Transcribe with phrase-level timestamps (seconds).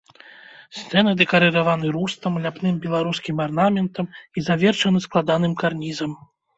[0.77, 6.11] Сцены дэкарыраваны рустам, ляпным беларускім арнаментам і завершаны складаным карнізам.